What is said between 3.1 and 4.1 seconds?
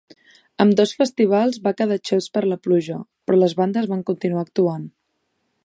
però les bandes van